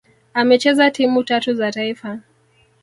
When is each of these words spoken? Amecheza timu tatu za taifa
Amecheza 0.33 0.91
timu 0.91 1.23
tatu 1.23 1.53
za 1.53 1.71
taifa 1.71 2.19